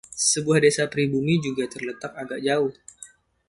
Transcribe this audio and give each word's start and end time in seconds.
Sebuah 0.29 0.59
desa 0.65 0.83
pribumi 0.93 1.35
juga 1.45 1.63
terletak 1.73 2.11
agak 2.21 2.39
jauh. 2.47 2.73